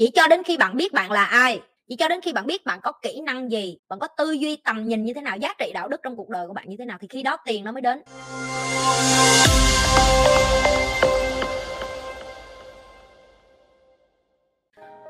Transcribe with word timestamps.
chỉ 0.00 0.10
cho 0.14 0.28
đến 0.28 0.42
khi 0.42 0.56
bạn 0.56 0.76
biết 0.76 0.92
bạn 0.92 1.12
là 1.12 1.24
ai 1.24 1.60
chỉ 1.88 1.96
cho 1.96 2.08
đến 2.08 2.20
khi 2.20 2.32
bạn 2.32 2.46
biết 2.46 2.64
bạn 2.66 2.80
có 2.82 2.92
kỹ 2.92 3.20
năng 3.20 3.50
gì 3.50 3.78
bạn 3.88 3.98
có 3.98 4.06
tư 4.06 4.32
duy 4.32 4.56
tầm 4.64 4.88
nhìn 4.88 5.04
như 5.04 5.14
thế 5.14 5.20
nào 5.20 5.36
giá 5.36 5.54
trị 5.58 5.70
đạo 5.74 5.88
đức 5.88 6.00
trong 6.02 6.16
cuộc 6.16 6.28
đời 6.28 6.46
của 6.46 6.52
bạn 6.52 6.64
như 6.68 6.76
thế 6.78 6.84
nào 6.84 6.98
thì 7.00 7.08
khi 7.10 7.22
đó 7.22 7.36
tiền 7.44 7.64
nó 7.64 7.72
mới 7.72 7.80
đến 7.80 8.02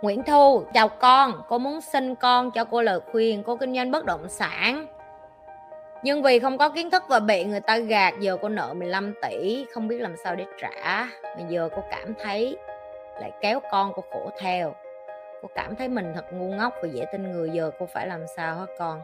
Nguyễn 0.03 0.23
Thu, 0.27 0.65
chào 0.75 0.89
con, 0.89 1.43
cô 1.49 1.59
muốn 1.59 1.81
xin 1.81 2.15
con 2.15 2.51
cho 2.51 2.65
cô 2.65 2.83
lời 2.83 3.01
khuyên, 3.13 3.43
cô 3.47 3.57
kinh 3.57 3.75
doanh 3.75 3.91
bất 3.91 4.05
động 4.05 4.29
sản. 4.29 4.87
Nhưng 6.05 6.23
vì 6.23 6.39
không 6.39 6.59
có 6.59 6.69
kiến 6.69 6.91
thức 6.91 7.03
và 7.09 7.21
bị 7.21 7.45
người 7.45 7.61
ta 7.61 7.79
gạt 7.79 8.15
giờ 8.21 8.37
cô 8.43 8.49
nợ 8.49 8.75
15 8.75 9.15
tỷ, 9.23 9.65
không 9.75 9.89
biết 9.89 10.01
làm 10.01 10.15
sao 10.25 10.37
để 10.37 10.45
trả. 10.61 11.09
Bây 11.23 11.45
giờ 11.49 11.69
cô 11.77 11.83
cảm 11.91 12.15
thấy 12.23 12.57
lại 13.21 13.33
kéo 13.41 13.61
con 13.71 13.93
cô 13.97 14.05
khổ 14.11 14.31
theo. 14.41 14.75
Cô 15.43 15.49
cảm 15.55 15.77
thấy 15.77 15.89
mình 15.89 16.13
thật 16.15 16.33
ngu 16.33 16.49
ngốc 16.55 16.75
và 16.83 16.89
dễ 16.93 17.05
tin 17.13 17.33
người, 17.33 17.51
giờ 17.53 17.71
cô 17.79 17.87
phải 17.87 18.07
làm 18.07 18.21
sao 18.37 18.57
hả 18.57 18.67
con? 18.79 19.01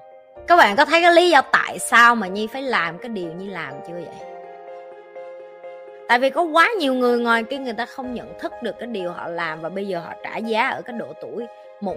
Các 0.46 0.56
bạn 0.56 0.76
có 0.76 0.84
thấy 0.84 1.02
cái 1.02 1.12
lý 1.12 1.30
do 1.30 1.40
tại 1.52 1.78
sao 1.78 2.14
mà 2.14 2.26
Nhi 2.26 2.48
phải 2.52 2.62
làm 2.62 2.98
cái 2.98 3.08
điều 3.08 3.32
Nhi 3.32 3.48
làm 3.48 3.72
chưa 3.86 3.94
vậy? 3.94 4.36
tại 6.08 6.18
vì 6.18 6.30
có 6.30 6.42
quá 6.42 6.68
nhiều 6.78 6.94
người 6.94 7.18
ngoài 7.18 7.44
kia, 7.44 7.58
người 7.58 7.72
ta 7.72 7.86
không 7.86 8.14
nhận 8.14 8.38
thức 8.38 8.52
được 8.62 8.78
cái 8.78 8.86
điều 8.86 9.12
họ 9.12 9.28
làm 9.28 9.60
và 9.60 9.68
bây 9.68 9.88
giờ 9.88 9.98
họ 9.98 10.14
trả 10.22 10.36
giá 10.36 10.68
ở 10.68 10.82
cái 10.82 10.96
độ 10.98 11.12
tuổi 11.20 11.46
mụn 11.80 11.96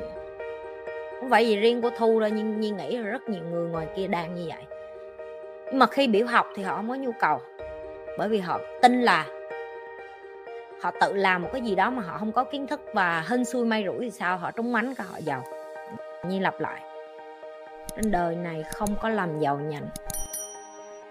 không 1.19 1.29
phải 1.29 1.47
gì 1.47 1.55
riêng 1.55 1.81
của 1.81 1.89
thu 1.97 2.19
đâu 2.19 2.29
nhưng 2.33 2.59
nhi 2.59 2.69
nghĩ 2.69 2.97
là 2.97 3.09
rất 3.09 3.29
nhiều 3.29 3.43
người 3.51 3.69
ngoài 3.69 3.87
kia 3.95 4.07
đang 4.07 4.35
như 4.35 4.45
vậy 4.47 4.63
nhưng 5.65 5.79
mà 5.79 5.85
khi 5.85 6.07
biểu 6.07 6.25
học 6.25 6.47
thì 6.55 6.63
họ 6.63 6.75
không 6.75 6.89
có 6.89 6.95
nhu 6.95 7.11
cầu, 7.19 7.41
bởi 8.17 8.29
vì 8.29 8.39
họ 8.39 8.59
tin 8.81 9.01
là 9.01 9.25
họ 10.81 10.91
tự 11.01 11.13
làm 11.13 11.41
một 11.41 11.49
cái 11.53 11.61
gì 11.61 11.75
đó 11.75 11.89
mà 11.89 12.01
họ 12.01 12.17
không 12.17 12.31
có 12.31 12.43
kiến 12.43 12.67
thức 12.67 12.81
và 12.93 13.25
hên 13.29 13.45
xui 13.45 13.65
may 13.65 13.85
rủi 13.85 13.97
thì 13.99 14.11
sao? 14.11 14.37
Họ 14.37 14.51
trúng 14.51 14.71
mánh 14.71 14.95
cả 14.95 15.03
họ 15.11 15.17
giàu. 15.17 15.43
Như 16.27 16.39
lặp 16.39 16.59
lại. 16.59 16.81
Trên 17.95 18.11
đời 18.11 18.35
này 18.35 18.63
không 18.63 18.89
có 19.01 19.09
làm 19.09 19.39
giàu 19.39 19.59
nhanh 19.59 19.87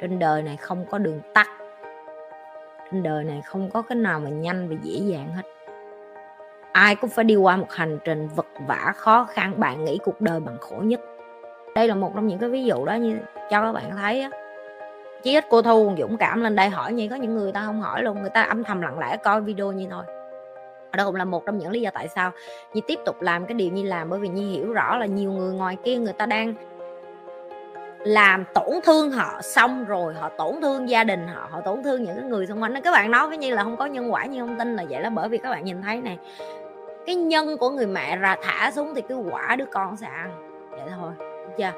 trên 0.00 0.18
đời 0.18 0.42
này 0.42 0.56
không 0.56 0.84
có 0.90 0.98
đường 0.98 1.20
tắt. 1.34 1.48
Trên 2.90 3.02
đời 3.02 3.24
này 3.24 3.42
không 3.42 3.70
có 3.70 3.82
cái 3.82 3.96
nào 3.96 4.20
mà 4.20 4.30
nhanh 4.30 4.68
và 4.68 4.76
dễ 4.82 5.00
dàng 5.00 5.32
hết. 5.32 5.42
Ai 6.72 6.96
cũng 6.96 7.10
phải 7.10 7.24
đi 7.24 7.36
qua 7.36 7.56
một 7.56 7.72
hành 7.72 7.98
trình 8.04 8.28
vật 8.28 8.46
vả, 8.66 8.92
khó 8.96 9.24
khăn, 9.24 9.60
bạn 9.60 9.84
nghĩ 9.84 9.98
cuộc 10.04 10.20
đời 10.20 10.40
bạn 10.40 10.56
khổ 10.60 10.76
nhất. 10.76 11.00
Đây 11.74 11.88
là 11.88 11.94
một 11.94 12.12
trong 12.14 12.26
những 12.26 12.38
cái 12.38 12.50
ví 12.50 12.64
dụ 12.64 12.84
đó 12.84 12.94
như 12.94 13.18
cho 13.50 13.62
các 13.62 13.72
bạn 13.72 13.90
thấy 13.96 14.20
á 14.20 14.30
chí 15.22 15.34
ít 15.34 15.44
cô 15.50 15.62
thu 15.62 15.94
dũng 15.98 16.16
cảm 16.16 16.42
lên 16.42 16.56
đây 16.56 16.68
hỏi 16.68 16.92
như 16.92 17.08
có 17.10 17.16
những 17.16 17.36
người 17.36 17.52
ta 17.52 17.62
không 17.66 17.80
hỏi 17.80 18.02
luôn, 18.02 18.20
người 18.20 18.30
ta 18.30 18.42
âm 18.42 18.64
thầm 18.64 18.80
lặng 18.80 18.98
lẽ 18.98 19.16
coi 19.16 19.40
video 19.40 19.72
như 19.72 19.86
thôi. 19.90 20.04
Đó 20.96 21.04
cũng 21.04 21.14
là 21.14 21.24
một 21.24 21.46
trong 21.46 21.58
những 21.58 21.70
lý 21.70 21.80
do 21.80 21.90
tại 21.94 22.08
sao 22.08 22.30
như 22.74 22.80
tiếp 22.86 22.98
tục 23.06 23.22
làm 23.22 23.46
cái 23.46 23.54
điều 23.54 23.70
như 23.70 23.82
làm, 23.82 24.10
bởi 24.10 24.20
vì 24.20 24.28
như 24.28 24.50
hiểu 24.50 24.72
rõ 24.72 24.96
là 24.96 25.06
nhiều 25.06 25.32
người 25.32 25.52
ngoài 25.52 25.76
kia 25.84 25.96
người 25.96 26.12
ta 26.12 26.26
đang 26.26 26.54
làm 27.98 28.44
tổn 28.54 28.80
thương 28.84 29.10
họ 29.10 29.42
xong 29.42 29.84
rồi, 29.84 30.14
họ 30.14 30.28
tổn 30.28 30.60
thương 30.60 30.88
gia 30.88 31.04
đình 31.04 31.28
họ 31.28 31.48
họ 31.50 31.60
tổn 31.60 31.82
thương 31.82 32.02
những 32.02 32.28
người 32.28 32.46
xung 32.46 32.62
quanh. 32.62 32.74
Đó 32.74 32.80
các 32.84 32.92
bạn 32.92 33.10
nói 33.10 33.28
với 33.28 33.38
như 33.38 33.54
là 33.54 33.64
không 33.64 33.76
có 33.76 33.86
nhân 33.86 34.12
quả 34.12 34.24
như 34.24 34.40
không 34.40 34.58
tin 34.58 34.76
là 34.76 34.84
vậy 34.90 35.02
là 35.02 35.10
bởi 35.10 35.28
vì 35.28 35.38
các 35.38 35.50
bạn 35.50 35.64
nhìn 35.64 35.82
thấy 35.82 36.00
này, 36.00 36.18
cái 37.06 37.14
nhân 37.14 37.58
của 37.58 37.70
người 37.70 37.86
mẹ 37.86 38.16
ra 38.16 38.36
thả 38.42 38.70
xuống 38.70 38.94
thì 38.94 39.02
cái 39.08 39.18
quả 39.30 39.56
đứa 39.56 39.64
con 39.72 39.96
sẽ 39.96 40.06
ăn. 40.06 40.30
Vậy 40.70 40.80
thôi, 41.00 41.12
được 41.18 41.52
chưa? 41.58 41.72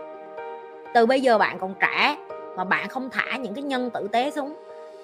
Từ 0.94 1.06
bây 1.06 1.20
giờ 1.20 1.38
bạn 1.38 1.58
còn 1.58 1.74
trẻ 1.80 2.16
mà 2.61 2.64
bạn 2.64 2.89
không 2.89 3.11
thả 3.11 3.36
những 3.36 3.55
cái 3.55 3.62
nhân 3.62 3.91
tử 3.91 4.08
tế 4.12 4.30
xuống, 4.30 4.55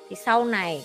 thì 0.09 0.17
sau 0.17 0.45
này 0.45 0.85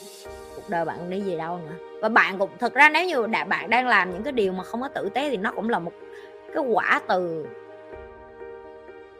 cuộc 0.56 0.62
đời 0.70 0.86
bạn 0.86 1.10
đi 1.10 1.22
về 1.22 1.38
đâu 1.38 1.58
nữa? 1.58 1.76
Và 2.02 2.10
bạn 2.10 2.38
cũng, 2.38 2.50
thực 2.60 2.74
ra 2.74 2.90
nếu 2.90 3.06
như 3.06 3.28
bạn 3.48 3.70
đang 3.70 3.88
làm 3.88 4.12
những 4.12 4.24
cái 4.24 4.32
điều 4.32 4.54
mà 4.54 4.64
không 4.64 4.82
có 4.82 4.88
tử 4.88 5.10
tế 5.14 5.30
thì 5.30 5.38
nó 5.38 5.52
cũng 5.52 5.70
là 5.70 5.80
một 5.80 5.92
cái 6.54 6.64
quả 6.64 7.02
từ 7.08 7.46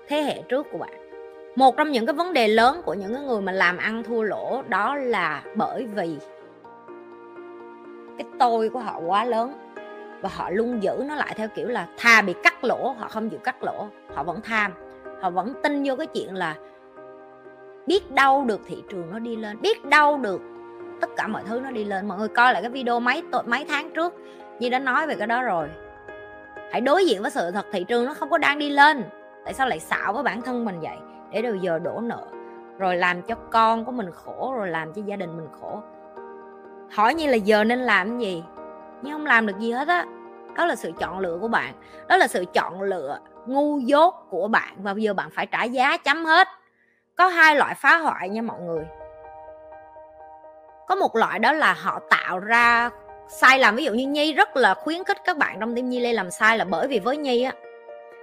thế 0.08 0.22
hệ 0.22 0.42
trước 0.42 0.68
của 0.72 0.78
bạn. 0.78 1.12
Một 1.56 1.78
trong 1.78 1.92
những 1.92 2.06
cái 2.06 2.14
vấn 2.14 2.34
đề 2.34 2.48
lớn 2.48 2.82
của 2.86 2.94
những 2.94 3.28
người 3.28 3.42
mà 3.42 3.52
làm 3.52 3.78
ăn 3.78 4.04
thua 4.04 4.22
lỗ 4.22 4.62
đó 4.68 4.96
là 4.96 5.44
bởi 5.56 5.86
vì 5.96 6.18
cái 8.18 8.28
tôi 8.40 8.70
của 8.70 8.80
họ 8.80 9.00
quá 9.06 9.26
lớn 9.26 9.54
và 10.22 10.30
họ 10.34 10.50
luôn 10.50 10.84
giữ 10.84 11.04
nó 11.06 11.16
lại 11.16 11.34
theo 11.38 11.48
kiểu 11.56 11.68
là 11.68 11.88
thà 11.98 12.22
bị 12.22 12.34
cắt 12.44 12.64
lỗ, 12.64 12.96
họ 13.00 13.08
không 13.08 13.30
chịu 13.30 13.40
cắt 13.44 13.64
lỗ, 13.64 13.88
họ 14.16 14.24
vẫn 14.24 14.42
tham, 14.42 14.74
họ 15.22 15.30
vẫn 15.30 15.54
tin 15.64 15.84
vô 15.86 15.96
cái 15.96 16.08
chuyện 16.08 16.36
là 16.36 16.56
biết 17.92 18.12
đâu 18.12 18.44
được 18.46 18.62
thị 18.68 18.84
trường 18.90 19.12
nó 19.12 19.20
đi 19.20 19.36
lên, 19.36 19.62
biết 19.62 19.86
đâu 19.86 20.18
được 20.18 20.42
tất 21.02 21.10
cả 21.18 21.28
mọi 21.28 21.44
thứ 21.46 21.60
nó 21.60 21.72
đi 21.72 21.84
lên. 21.84 22.08
Mọi 22.08 22.18
người 22.18 22.28
coi 22.28 22.54
lại 22.54 22.62
cái 22.62 22.72
video 22.72 23.00
mấy 23.00 23.24
mấy 23.46 23.66
tháng 23.70 23.92
trước 23.94 24.14
như 24.60 24.70
đã 24.70 24.80
nói 24.80 25.08
về 25.08 25.16
cái 25.16 25.28
đó 25.28 25.42
rồi. 25.42 25.68
Hãy 26.72 26.82
đối 26.82 27.06
diện 27.06 27.22
với 27.22 27.32
sự 27.32 27.52
thật, 27.52 27.66
thị 27.72 27.86
trường 27.88 28.06
nó 28.06 28.14
không 28.14 28.30
có 28.30 28.38
đang 28.38 28.60
đi 28.60 28.70
lên. 28.70 29.04
Tại 29.44 29.54
sao 29.54 29.68
lại 29.68 29.80
xạo 29.80 30.14
với 30.14 30.24
bản 30.24 30.42
thân 30.42 30.66
mình 30.66 30.80
vậy? 30.80 30.98
Để 31.32 31.42
đầu 31.42 31.56
giờ 31.56 31.80
đổ 31.80 32.00
nợ, 32.02 32.28
rồi 32.78 32.98
làm 32.98 33.22
cho 33.22 33.36
con 33.36 33.86
của 33.86 33.92
mình 33.92 34.12
khổ, 34.12 34.54
rồi 34.58 34.68
làm 34.68 34.94
cho 34.94 35.02
gia 35.06 35.16
đình 35.16 35.38
mình 35.38 35.48
khổ. 35.62 35.82
Hỏi 36.92 37.14
như 37.14 37.28
là 37.28 37.36
giờ 37.36 37.64
nên 37.64 37.80
làm 37.80 38.10
cái 38.10 38.20
gì? 38.20 38.44
Nhưng 39.02 39.14
không 39.14 39.26
làm 39.26 39.46
được 39.46 39.60
gì 39.60 39.72
hết 39.72 39.88
á. 39.88 40.06
Đó 40.56 40.66
là 40.66 40.76
sự 40.76 40.92
chọn 41.00 41.20
lựa 41.20 41.38
của 41.42 41.48
bạn. 41.48 41.74
Đó 42.08 42.18
là 42.18 42.28
sự 42.28 42.46
chọn 42.54 42.82
lựa 42.82 43.20
ngu 43.46 43.80
dốt 43.80 44.28
của 44.30 44.48
bạn 44.48 44.74
và 44.78 44.94
bây 44.94 45.04
giờ 45.04 45.14
bạn 45.14 45.30
phải 45.32 45.46
trả 45.46 45.64
giá 45.64 45.98
chấm 45.98 46.26
hết 46.26 46.48
có 47.22 47.28
hai 47.28 47.56
loại 47.56 47.76
phá 47.76 47.98
hoại 47.98 48.30
nha 48.30 48.42
mọi 48.42 48.60
người. 48.60 48.86
Có 50.88 50.96
một 50.96 51.16
loại 51.16 51.40
đó 51.40 51.52
là 51.52 51.74
họ 51.74 52.00
tạo 52.10 52.40
ra 52.40 52.90
sai 53.28 53.60
lầm. 53.60 53.76
Ví 53.76 53.84
dụ 53.84 53.94
như 53.94 54.08
nhi 54.08 54.34
rất 54.34 54.58
là 54.58 54.74
khuyến 54.74 55.04
khích 55.04 55.18
các 55.26 55.38
bạn 55.38 55.58
trong 55.60 55.76
tim 55.76 55.90
nhi 55.90 56.00
lê 56.00 56.14
làm 56.14 56.32
sai 56.32 56.58
là 56.58 56.66
bởi 56.66 56.88
vì 56.88 57.00
với 57.00 57.18
nhi 57.18 57.44
á, 57.44 57.52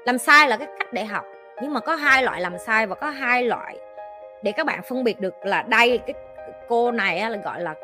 làm 0.06 0.18
sai 0.18 0.48
là 0.48 0.56
cái 0.56 0.68
cách 0.78 0.92
để 0.92 1.04
học. 1.04 1.24
Nhưng 1.62 1.74
mà 1.74 1.80
có 1.80 1.94
hai 1.94 2.22
loại 2.22 2.40
làm 2.40 2.58
sai 2.58 2.86
và 2.86 2.94
có 2.94 3.10
hai 3.10 3.44
loại 3.44 3.78
để 4.42 4.52
các 4.52 4.66
bạn 4.66 4.82
phân 4.88 5.04
biệt 5.04 5.20
được 5.20 5.34
là 5.42 5.62
đây, 5.62 5.98
cái 5.98 6.14
cô 6.68 6.90
này 6.90 7.18
á, 7.18 7.28
là 7.28 7.38
gọi 7.44 7.60
là 7.60 7.74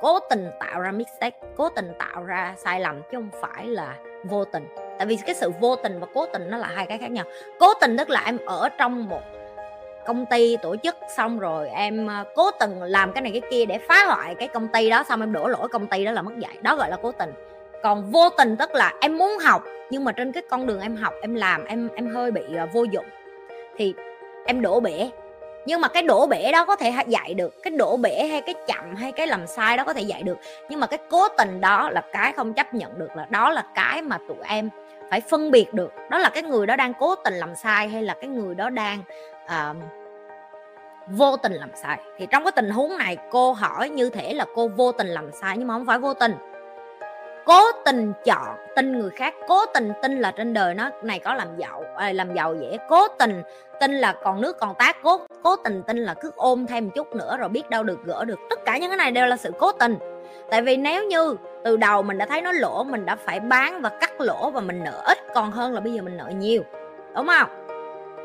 cố 0.00 0.18
tình 0.30 0.50
tạo 0.60 0.80
ra 0.80 0.90
mistake, 0.90 1.38
cố 1.56 1.68
tình 1.68 1.92
tạo 1.98 2.24
ra 2.24 2.54
sai 2.56 2.80
lầm, 2.80 3.02
chứ 3.02 3.08
không 3.12 3.30
phải 3.40 3.66
là 3.66 3.94
vô 4.24 4.44
tình. 4.44 4.68
Tại 4.98 5.06
vì 5.06 5.16
cái 5.26 5.34
sự 5.34 5.52
vô 5.60 5.76
tình 5.76 6.00
và 6.00 6.06
cố 6.14 6.26
tình 6.26 6.50
nó 6.50 6.58
là 6.58 6.66
hai 6.66 6.86
cái 6.86 6.98
khác 6.98 7.10
nhau. 7.10 7.24
Cố 7.60 7.74
tình 7.80 7.96
tức 7.96 8.10
là 8.10 8.22
em 8.26 8.38
ở 8.46 8.68
trong 8.78 9.08
một 9.08 9.22
công 10.06 10.26
ty 10.26 10.56
tổ 10.62 10.76
chức 10.76 10.96
xong 11.16 11.38
rồi 11.38 11.68
em 11.68 12.06
ờ, 12.06 12.24
cố 12.34 12.50
tình 12.50 12.80
làm 12.80 13.12
cái 13.12 13.22
này 13.22 13.32
cái 13.32 13.50
kia 13.50 13.64
để 13.64 13.78
phá 13.78 14.04
hoại 14.06 14.34
cái 14.34 14.48
công 14.48 14.68
ty 14.68 14.90
đó, 14.90 15.04
xong 15.08 15.20
em 15.20 15.32
đổ 15.32 15.48
lỗi 15.48 15.68
công 15.68 15.86
ty 15.86 16.04
đó 16.04 16.12
là 16.12 16.22
mất 16.22 16.38
dạy. 16.38 16.56
Đó 16.62 16.76
gọi 16.76 16.90
là 16.90 16.96
cố 17.02 17.12
tình. 17.12 17.30
Còn 17.82 18.10
vô 18.10 18.28
tình 18.38 18.56
tức 18.56 18.74
là 18.74 18.92
em 19.00 19.18
muốn 19.18 19.38
học, 19.38 19.64
nhưng 19.90 20.04
mà 20.04 20.12
trên 20.12 20.32
cái 20.32 20.42
con 20.50 20.66
đường 20.66 20.80
em 20.80 20.96
học, 20.96 21.14
em 21.22 21.34
làm, 21.34 21.64
em 21.64 21.88
em 21.94 22.06
hơi 22.14 22.30
bị 22.30 22.42
ờ, 22.56 22.66
vô 22.72 22.84
dụng. 22.84 23.06
Thì 23.76 23.94
em 24.46 24.62
đổ 24.62 24.80
bể. 24.80 25.10
Nhưng 25.66 25.80
mà 25.80 25.88
cái 25.88 26.02
đổ 26.02 26.26
bể 26.26 26.52
đó 26.52 26.64
có 26.64 26.76
thể 26.76 26.92
dạy 27.06 27.34
được. 27.34 27.62
Cái 27.62 27.70
đổ 27.70 27.96
bể 27.96 28.26
hay 28.30 28.40
cái 28.40 28.54
chậm 28.66 28.94
hay 28.94 29.12
cái 29.12 29.26
làm 29.26 29.46
sai 29.46 29.76
đó 29.76 29.84
có 29.84 29.92
thể 29.92 30.02
dạy 30.02 30.22
được. 30.22 30.38
Nhưng 30.68 30.80
mà 30.80 30.86
cái 30.86 30.98
cố 31.10 31.28
tình 31.28 31.60
đó 31.60 31.90
là 31.90 32.02
cái 32.12 32.32
không 32.32 32.54
chấp 32.54 32.74
nhận 32.74 32.98
được 32.98 33.16
là 33.16 33.26
đó 33.30 33.50
là 33.50 33.64
cái 33.74 34.02
mà 34.02 34.18
tụi 34.28 34.36
em 34.48 34.70
phải 35.10 35.20
phân 35.20 35.50
biệt 35.50 35.74
được 35.74 35.92
đó 36.10 36.18
là 36.18 36.28
cái 36.28 36.42
người 36.42 36.66
đó 36.66 36.76
đang 36.76 36.94
cố 36.94 37.14
tình 37.14 37.34
làm 37.34 37.54
sai 37.54 37.88
hay 37.88 38.02
là 38.02 38.14
cái 38.20 38.28
người 38.28 38.54
đó 38.54 38.70
đang 38.70 39.02
uh, 39.44 39.76
vô 41.08 41.36
tình 41.36 41.52
làm 41.52 41.70
sai. 41.74 41.98
Thì 42.18 42.26
trong 42.30 42.44
cái 42.44 42.52
tình 42.52 42.70
huống 42.70 42.98
này 42.98 43.16
cô 43.30 43.52
hỏi 43.52 43.88
như 43.88 44.10
thể 44.10 44.34
là 44.34 44.46
cô 44.54 44.68
vô 44.68 44.92
tình 44.92 45.06
làm 45.06 45.32
sai 45.32 45.58
nhưng 45.58 45.68
mà 45.68 45.74
không 45.74 45.86
phải 45.86 45.98
vô 45.98 46.14
tình. 46.14 46.34
Cố 47.46 47.62
tình 47.84 48.12
chọn 48.24 48.56
tin 48.76 48.98
người 48.98 49.10
khác 49.10 49.34
cố 49.48 49.66
tình 49.66 49.92
tin 50.02 50.20
là 50.20 50.30
trên 50.30 50.54
đời 50.54 50.74
nó 50.74 50.90
này 51.02 51.18
có 51.18 51.34
làm 51.34 51.56
giàu 51.56 51.84
à, 51.96 52.12
làm 52.12 52.34
giàu 52.34 52.54
dễ 52.54 52.78
cố 52.88 53.08
tình 53.08 53.42
tin 53.80 53.92
là 53.92 54.12
còn 54.12 54.40
nước 54.40 54.56
còn 54.60 54.74
tác 54.74 54.96
cố 55.02 55.20
cố 55.42 55.56
tình 55.56 55.82
tin 55.82 55.96
là 55.96 56.14
cứ 56.14 56.30
ôm 56.36 56.66
thêm 56.66 56.84
một 56.84 56.90
chút 56.94 57.14
nữa 57.14 57.36
rồi 57.38 57.48
biết 57.48 57.70
đâu 57.70 57.82
được 57.82 58.04
gỡ 58.04 58.24
được. 58.24 58.38
Tất 58.50 58.58
cả 58.64 58.78
những 58.78 58.90
cái 58.90 58.96
này 58.96 59.10
đều 59.10 59.26
là 59.26 59.36
sự 59.36 59.52
cố 59.58 59.72
tình 59.72 59.98
tại 60.50 60.62
vì 60.62 60.76
nếu 60.76 61.04
như 61.04 61.36
từ 61.64 61.76
đầu 61.76 62.02
mình 62.02 62.18
đã 62.18 62.26
thấy 62.26 62.42
nó 62.42 62.52
lỗ, 62.52 62.84
mình 62.84 63.06
đã 63.06 63.16
phải 63.16 63.40
bán 63.40 63.82
và 63.82 63.88
cắt 63.88 64.20
lỗ 64.20 64.50
và 64.50 64.60
mình 64.60 64.84
nợ 64.84 65.02
ít 65.06 65.18
còn 65.34 65.50
hơn 65.50 65.74
là 65.74 65.80
bây 65.80 65.92
giờ 65.92 66.02
mình 66.02 66.16
nợ 66.16 66.30
nhiều, 66.38 66.62
đúng 67.14 67.26
không? 67.26 67.66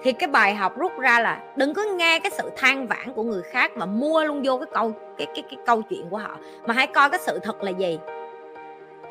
Thì 0.04 0.12
cái 0.12 0.30
bài 0.30 0.56
học 0.56 0.78
rút 0.78 1.00
ra 1.00 1.20
là 1.20 1.40
đừng 1.56 1.74
có 1.74 1.84
nghe 1.84 2.20
cái 2.20 2.32
sự 2.32 2.52
than 2.56 2.88
vãn 2.88 3.14
của 3.14 3.24
người 3.24 3.42
khác 3.42 3.72
và 3.76 3.86
mua 3.86 4.24
luôn 4.24 4.42
vô 4.46 4.58
cái 4.58 4.68
câu, 4.74 4.94
cái 5.18 5.28
cái 5.36 5.44
cái 5.50 5.58
câu 5.66 5.82
chuyện 5.82 6.10
của 6.10 6.18
họ, 6.18 6.38
mà 6.66 6.74
hãy 6.74 6.88
coi 6.88 7.10
cái 7.10 7.20
sự 7.20 7.40
thật 7.40 7.64
là 7.64 7.72
gì? 7.72 8.00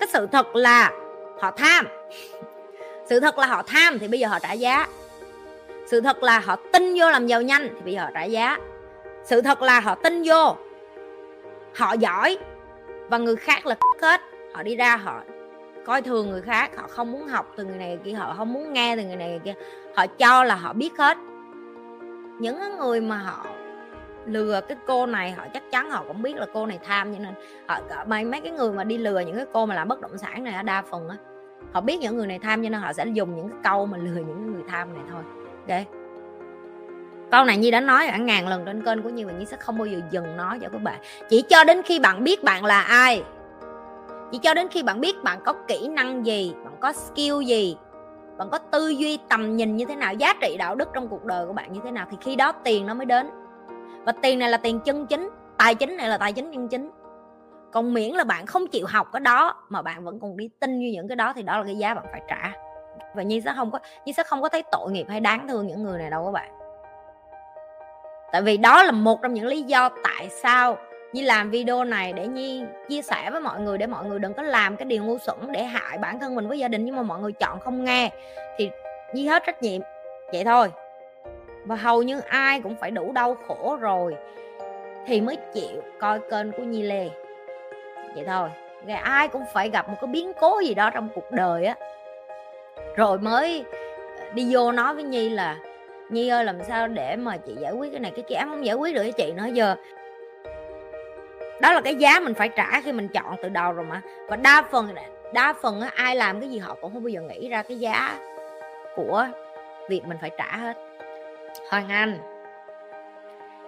Cái 0.01 0.09
sự 0.13 0.27
thật 0.27 0.57
là 0.57 0.93
họ 1.41 1.51
tham. 1.51 1.87
Sự 3.07 3.21
thật 3.21 3.39
là 3.39 3.47
họ 3.47 3.63
tham 3.67 3.99
thì 3.99 4.09
bây 4.09 4.21
giờ 4.21 4.29
họ 4.29 4.39
trả 4.39 4.53
giá. 4.53 4.87
Sự 5.87 6.01
thật 6.01 6.23
là 6.23 6.39
họ 6.39 6.57
tin 6.73 6.95
vô 6.99 7.11
làm 7.11 7.27
giàu 7.27 7.43
nhanh 7.43 7.69
thì 7.69 7.81
bây 7.85 7.95
giờ 7.95 8.01
họ 8.01 8.11
trả 8.15 8.25
giá. 8.25 8.59
Sự 9.25 9.41
thật 9.41 9.63
là 9.63 9.81
họ 9.81 9.95
tin 9.95 10.23
vô, 10.27 10.57
họ 11.75 11.93
giỏi 11.93 12.39
và 13.11 13.19
người 13.19 13.37
khác 13.37 13.67
là 13.67 13.77
hết. 14.03 14.21
Họ 14.55 14.63
đi 14.63 14.77
ra, 14.77 14.97
họ 14.97 15.23
coi 15.87 16.03
thường 16.03 16.31
người 16.31 16.43
khác. 16.43 16.77
Họ 16.77 16.87
không 16.89 17.13
muốn 17.13 17.29
học 17.29 17.53
từ 17.57 17.65
người 17.65 17.77
này 17.77 17.89
người 17.89 17.99
kia. 18.05 18.13
Họ 18.13 18.35
không 18.37 18.53
muốn 18.53 18.73
nghe 18.73 18.97
từ 18.97 19.03
người 19.03 19.17
này 19.17 19.31
người 19.31 19.39
kia. 19.39 19.55
Họ 19.97 20.07
cho 20.07 20.45
là 20.45 20.55
họ 20.55 20.73
biết 20.73 20.99
hết. 20.99 21.19
Những 22.39 22.79
người 22.79 23.01
mà 23.01 23.19
họ 23.19 23.47
lừa 24.27 24.61
cái 24.69 24.77
cô 24.87 25.07
này, 25.07 25.31
họ 25.31 25.45
chắc 25.55 25.63
chắn 25.71 25.91
họ 25.91 26.05
cũng 26.09 26.23
biết 26.23 26.37
là 26.37 26.47
cô 26.53 26.67
này 26.67 26.79
tham, 26.85 27.15
cho 27.15 27.19
nên 27.19 27.35
họ 27.67 27.81
mấy 28.07 28.25
mấy 28.25 28.41
cái 28.41 28.53
người 28.53 28.73
mà 28.73 28.85
đi 28.85 28.99
lừa 28.99 29.21
những 29.21 29.37
cái 29.37 29.47
cô 29.53 29.67
mà 29.67 29.75
làm 29.75 29.89
bất 29.89 30.01
động 30.01 30.19
sản 30.19 30.45
này 30.45 30.65
đa 30.65 30.83
phần 30.83 31.09
á, 31.09 31.17
họ 31.73 31.81
biết 31.81 31.97
những 32.01 32.17
người 32.17 32.27
này 32.27 32.39
tham, 32.39 32.63
cho 32.63 32.69
nên 32.69 32.81
họ 32.81 32.93
sẽ 32.93 33.07
dùng 33.07 33.37
những 33.37 33.49
cái 33.49 33.59
câu 33.63 33.87
mà 33.87 33.99
lừa 33.99 34.21
những 34.21 34.53
người 34.53 34.63
tham 34.69 34.95
này 34.95 35.03
thôi. 35.11 35.23
Ok? 35.69 36.00
Câu 37.31 37.45
này 37.45 37.57
Nhi 37.57 37.71
đã 37.71 37.81
nói 37.81 38.07
cả 38.11 38.17
ngàn 38.17 38.49
lần 38.49 38.65
trên 38.65 38.85
kênh 38.85 39.03
của 39.03 39.09
Nhi 39.09 39.25
và 39.25 39.33
Nhi 39.33 39.45
sẽ 39.45 39.57
không 39.57 39.79
bao 39.79 39.87
giờ 39.87 40.01
dừng 40.11 40.37
nói 40.37 40.59
cho 40.63 40.69
các 40.73 40.83
bạn. 40.83 41.01
Chỉ 41.29 41.43
cho 41.43 41.65
đến 41.65 41.83
khi 41.83 41.99
bạn 41.99 42.25
biết 42.25 42.45
bạn 42.45 42.65
là 42.65 42.81
ai. 42.83 43.23
Chỉ 44.33 44.39
cho 44.39 44.55
đến 44.55 44.69
khi 44.69 44.83
bạn 44.83 45.01
biết 45.01 45.23
bạn 45.23 45.41
có 45.45 45.53
kỹ 45.69 45.89
năng 45.89 46.27
gì, 46.27 46.55
bạn 46.65 46.75
có 46.81 46.93
skill 46.93 47.45
gì, 47.47 47.77
bạn 48.39 48.49
có 48.51 48.59
tư 48.59 48.89
duy 48.89 49.19
tầm 49.29 49.57
nhìn 49.57 49.77
như 49.77 49.85
thế 49.85 49.97
nào, 49.97 50.15
giá 50.15 50.35
trị 50.41 50.57
đạo 50.59 50.75
đức 50.75 50.89
trong 50.95 51.09
cuộc 51.09 51.25
đời 51.25 51.47
của 51.47 51.53
bạn 51.53 51.73
như 51.73 51.81
thế 51.85 51.91
nào, 51.91 52.07
thì 52.11 52.17
khi 52.21 52.37
đó 52.37 52.53
tiền 52.53 52.87
nó 52.87 52.95
mới 52.95 53.07
đến. 53.07 53.31
Và 54.05 54.13
tiền 54.23 54.39
này 54.39 54.51
là 54.51 54.57
tiền 54.57 54.81
chân 54.81 55.07
chính, 55.07 55.31
tài 55.59 55.75
chính 55.75 55.97
này 55.97 56.09
là 56.09 56.19
tài 56.19 56.33
chính 56.33 56.53
chân 56.53 56.69
chính. 56.69 56.91
Còn 57.73 57.95
miễn 57.95 58.11
là 58.11 58.25
bạn 58.25 58.47
không 58.47 58.67
chịu 58.67 58.87
học 58.89 59.09
cái 59.13 59.21
đó 59.21 59.55
mà 59.69 59.83
bạn 59.83 60.05
vẫn 60.05 60.21
còn 60.21 60.37
đi 60.37 60.49
tin 60.61 60.79
như 60.79 60.91
những 60.93 61.09
cái 61.09 61.17
đó, 61.17 61.33
thì 61.33 61.43
đó 61.43 61.59
là 61.59 61.65
cái 61.65 61.77
giá 61.77 61.95
bạn 61.95 62.05
phải 62.13 62.23
trả. 62.29 62.53
Và 63.15 63.23
nhi 63.23 63.41
sẽ 63.41 63.53
không 63.57 63.71
có, 63.71 63.79
nhi 64.05 64.13
sẽ 64.13 64.23
không 64.23 64.43
có 64.43 64.49
thấy 64.49 64.63
tội 64.73 64.91
nghiệp 64.91 65.07
hay 65.09 65.21
đáng 65.21 65.49
thương 65.49 65.67
những 65.67 65.83
người 65.83 65.99
này 65.99 66.11
đâu 66.11 66.25
các 66.25 66.33
bạn 66.33 66.60
tại 68.33 68.43
vì 68.43 68.57
đó 68.57 68.83
là 68.85 68.91
một 68.91 69.23
trong 69.23 69.35
những 69.35 69.47
lý 69.47 69.63
do 69.63 69.89
tại 70.05 70.29
sao 70.29 70.79
Nhi 71.13 71.23
làm 71.23 71.51
video 71.51 71.85
này 71.85 72.13
để 72.13 72.27
Nhi 72.27 72.65
chia 72.89 73.03
sẻ 73.03 73.31
với 73.31 73.41
mọi 73.41 73.61
người, 73.61 73.79
để 73.79 73.87
mọi 73.87 74.05
người 74.05 74.19
đừng 74.19 74.35
có 74.35 74.43
làm 74.43 74.77
cái 74.77 74.87
điều 74.87 75.05
ngu 75.05 75.19
xuẩn 75.19 75.37
để 75.53 75.65
hại 75.65 75.99
bản 75.99 76.19
thân 76.19 76.35
mình 76.35 76.49
với 76.49 76.59
gia 76.59 76.69
đình 76.69 76.85
nhưng 76.85 76.97
mà 76.97 77.03
mọi 77.03 77.21
người 77.21 77.33
chọn 77.33 77.61
không 77.61 77.85
nghe. 77.85 78.11
Thì 78.59 78.71
Nhi 79.15 79.27
hết 79.27 79.43
trách 79.47 79.63
nhiệm. 79.63 79.81
Vậy 80.33 80.45
thôi. 80.45 80.69
Và 81.65 81.77
hầu 81.77 82.03
như 82.03 82.21
ai 82.21 82.61
cũng 82.61 82.75
phải 82.81 82.91
đủ 82.91 83.13
đau 83.13 83.37
khổ 83.47 83.77
rồi 83.81 84.17
thì 85.07 85.21
mới 85.21 85.37
chịu 85.55 85.83
coi 85.99 86.21
kênh 86.31 86.53
của 86.53 86.63
Nhi 86.63 86.83
Lê. 86.83 87.09
Vậy 88.15 88.25
thôi. 88.27 88.49
Ngày 88.85 88.97
ai 88.97 89.29
cũng 89.29 89.45
phải 89.53 89.71
gặp 89.71 89.89
một 89.89 89.97
cái 90.01 90.09
biến 90.09 90.33
cố 90.41 90.61
gì 90.61 90.75
đó 90.75 90.91
trong 90.91 91.09
cuộc 91.15 91.33
đời 91.33 91.65
á. 91.65 91.75
Rồi 92.97 93.19
mới 93.19 93.65
đi 94.35 94.55
vô 94.55 94.73
nói 94.73 94.95
với 94.95 95.05
Nhi 95.05 95.29
là 95.29 95.57
Nhi 96.11 96.29
ơi, 96.29 96.45
làm 96.45 96.57
sao 96.69 96.89
để 96.89 97.17
mà 97.17 97.37
chị 97.37 97.53
giải 97.61 97.73
quyết 97.73 97.91
cái 97.93 98.01
này? 98.01 98.13
Cái 98.17 98.25
kia 98.29 98.35
em 98.35 98.49
không 98.49 98.67
giải 98.67 98.75
quyết 98.75 98.95
được 98.95 99.03
với 99.03 99.13
chị? 99.13 99.33
Nữa 99.33 99.47
giờ. 99.53 99.77
Đó 101.61 101.73
là 101.73 101.81
cái 101.81 101.95
giá 101.95 102.21
mình 102.21 102.35
phải 102.35 102.49
trả 102.49 102.81
khi 102.81 102.93
mình 102.93 103.09
chọn 103.09 103.37
từ 103.43 103.49
đầu 103.49 103.73
rồi 103.73 103.87
mà. 103.87 104.01
Và 104.29 104.37
đa 104.37 104.63
phần 104.71 104.95
đa 105.35 105.55
phần 105.63 105.81
ai 105.95 106.17
làm 106.17 106.41
cái 106.41 106.51
gì 106.51 106.59
họ 106.59 106.77
cũng 106.81 106.93
không 106.93 107.03
bao 107.03 107.09
giờ 107.09 107.21
nghĩ 107.21 107.49
ra 107.49 107.63
cái 107.63 107.79
giá 107.79 108.19
của 108.97 109.27
việc 109.89 110.03
mình 110.07 110.19
phải 110.21 110.31
trả 110.39 110.57
hết. 110.57 110.77
Hoàng 111.71 111.89
anh. 111.89 112.19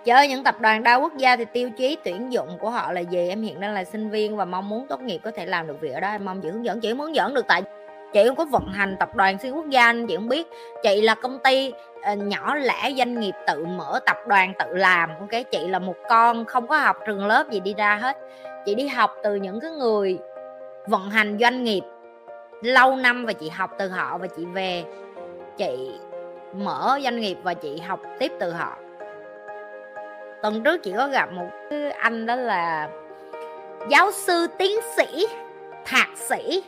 Chơi 0.04 0.28
những 0.28 0.44
tập 0.44 0.60
đoàn 0.60 0.82
đa 0.82 0.94
quốc 0.94 1.16
gia 1.16 1.36
thì 1.36 1.44
tiêu 1.44 1.70
chí 1.70 1.96
tuyển 2.04 2.32
dụng 2.32 2.58
của 2.58 2.70
họ 2.70 2.92
là 2.92 3.00
gì? 3.00 3.28
Em 3.28 3.42
hiện 3.42 3.60
đang 3.60 3.74
là 3.74 3.84
sinh 3.84 4.10
viên 4.10 4.36
và 4.36 4.44
mong 4.44 4.68
muốn 4.68 4.86
tốt 4.86 5.00
nghiệp 5.00 5.18
có 5.24 5.30
thể 5.30 5.46
làm 5.46 5.66
được 5.66 5.80
việc 5.80 5.92
ở 5.92 6.00
đó. 6.00 6.10
Em 6.10 6.24
mong 6.24 6.40
chị 6.40 6.48
hướng 6.48 6.64
dẫn. 6.64 6.80
Chị 6.80 6.92
hướng 6.92 7.14
dẫn 7.14 7.34
được 7.34 7.46
tại 7.48 7.62
chị 8.12 8.24
không 8.26 8.36
có 8.36 8.44
vận 8.44 8.66
hành 8.66 8.96
tập 9.00 9.14
đoàn 9.14 9.38
xuyên 9.38 9.52
quốc 9.52 9.68
gia 9.68 9.92
nên 9.92 10.06
chị 10.06 10.16
không 10.16 10.28
biết. 10.28 10.48
Chị 10.82 11.00
là 11.00 11.14
công 11.14 11.38
ty 11.38 11.72
uh, 12.12 12.18
nhỏ 12.18 12.54
lẻ 12.54 12.92
doanh 12.96 13.20
nghiệp 13.20 13.34
tự 13.46 13.64
mở 13.64 14.00
tập 14.06 14.16
đoàn 14.26 14.52
tự 14.58 14.74
làm 14.74 15.10
ok? 15.18 15.42
Chị 15.50 15.68
là 15.68 15.78
một 15.78 15.96
con 16.08 16.44
không 16.44 16.66
có 16.66 16.76
học 16.76 16.96
trường 17.06 17.26
lớp 17.26 17.50
gì 17.50 17.60
đi 17.60 17.74
ra 17.74 17.96
hết. 17.96 18.16
Chị 18.64 18.74
đi 18.74 18.86
học 18.86 19.16
từ 19.22 19.34
những 19.34 19.60
cái 19.60 19.70
người 19.70 20.18
vận 20.86 21.10
hành 21.10 21.38
doanh 21.40 21.64
nghiệp 21.64 21.82
lâu 22.62 22.96
năm 22.96 23.26
và 23.26 23.32
chị 23.32 23.48
học 23.48 23.70
từ 23.78 23.88
họ 23.88 24.18
và 24.18 24.26
chị 24.26 24.44
về 24.44 24.84
chị 25.56 25.90
mở 26.54 26.98
doanh 27.02 27.20
nghiệp 27.20 27.38
và 27.42 27.54
chị 27.54 27.78
học 27.78 28.00
tiếp 28.18 28.32
từ 28.40 28.52
họ. 28.52 28.76
Tuần 30.42 30.62
trước 30.62 30.82
chị 30.82 30.92
có 30.96 31.08
gặp 31.08 31.32
một 31.32 31.48
cái 31.70 31.90
anh 31.90 32.26
đó 32.26 32.36
là 32.36 32.88
giáo 33.88 34.10
sư 34.10 34.46
tiến 34.58 34.78
sĩ 34.96 35.26
thạc 35.84 36.08
sĩ 36.14 36.62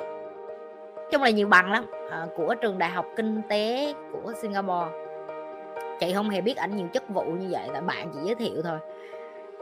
chung 1.15 1.23
là 1.23 1.31
nhiều 1.31 1.49
bằng 1.49 1.73
lắm. 1.73 1.85
À, 2.11 2.27
của 2.37 2.55
trường 2.55 2.79
đại 2.79 2.91
học 2.91 3.07
kinh 3.17 3.43
tế 3.49 3.95
của 4.13 4.33
singapore. 4.43 4.91
Chị 6.01 6.13
không 6.15 6.31
hề 6.31 6.41
biết 6.41 6.57
ảnh 6.57 6.77
nhiều 6.77 6.87
chức 6.95 7.09
vụ 7.09 7.23
như 7.23 7.49
vậy 7.51 7.69
tại 7.73 7.83
bạn 7.83 8.11
chị 8.15 8.21
giới 8.25 8.35
thiệu 8.35 8.63
thôi. 8.63 8.79